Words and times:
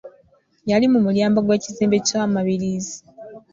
Yali 0.69 0.85
mu 0.93 0.99
mulyango 1.05 1.39
gw’ekizimbe 1.45 1.97
kya 2.07 2.21
mabirizi. 2.33 2.97